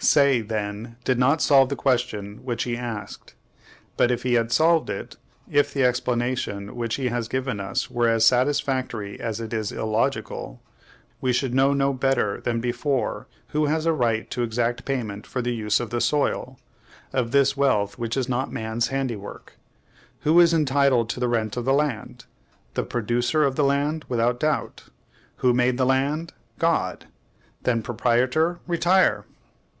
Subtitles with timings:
[0.00, 3.34] Say, then, did not solve the question which he asked.
[3.96, 5.16] But if he had solved it,
[5.50, 10.60] if the explanation which he has given us were as satisfactory as it is illogical,
[11.20, 15.40] we should know no better than before who has a right to exact payment for
[15.40, 16.58] the use of the soil,
[17.12, 19.56] of this wealth which is not man's handiwork.
[20.20, 22.26] Who is entitled to the rent of the land?
[22.74, 24.84] The producer of the land, without doubt.
[25.38, 26.32] Who made the land?
[26.58, 27.06] God.
[27.62, 29.24] Then, proprietor, retire!